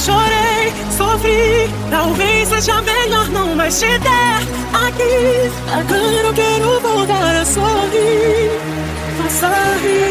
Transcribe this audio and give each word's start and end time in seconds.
chorei, 0.00 0.72
sofri. 0.96 1.68
Talvez 1.90 2.48
seja 2.48 2.80
melhor 2.82 3.28
não 3.28 3.54
mais 3.54 3.78
te 3.78 3.86
ter 3.86 4.40
aqui. 4.72 5.50
Agora 5.72 6.26
eu 6.26 6.34
quero 6.34 6.80
voltar 6.80 7.36
a 7.36 7.44
sorrir. 7.44 8.50
A 9.24 9.30
sorrir. 9.30 10.09